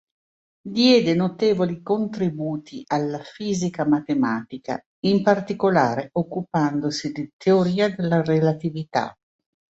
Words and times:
Diede 0.67 1.13
notevoli 1.13 1.83
contributi 1.83 2.81
alla 2.87 3.19
fisica 3.19 3.85
matematica, 3.85 4.83
in 5.01 5.21
particolare 5.21 6.09
occupandosi 6.13 7.11
di 7.11 7.29
teoria 7.37 7.87
della 7.93 8.23
relatività. 8.23 9.15